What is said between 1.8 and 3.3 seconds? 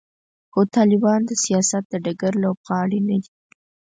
د ډګر لوبغاړي نه